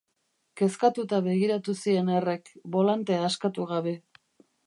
Kezkatuta 0.61 1.19
begiratu 1.27 1.75
zien 1.83 2.09
Errek, 2.15 2.51
bolantea 2.77 3.23
askatu 3.29 3.69
gabe. 3.75 3.97